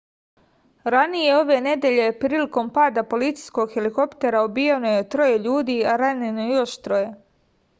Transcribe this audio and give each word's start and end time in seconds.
ranije 0.93 1.33
ove 1.39 1.57
nedelje 1.65 2.07
prilikom 2.23 2.71
pada 2.77 3.03
policijskog 3.11 3.75
helikoptera 3.75 4.41
ubijeno 4.49 4.95
je 4.95 5.07
troje 5.17 5.37
ljudi 5.45 5.77
a 5.93 5.95
ranjeno 6.05 6.49
još 6.55 6.75
troje 6.89 7.07